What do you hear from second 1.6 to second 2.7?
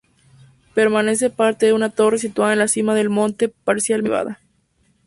de una torre situada en la